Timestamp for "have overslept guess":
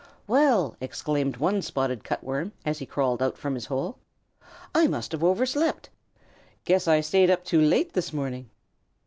5.11-6.87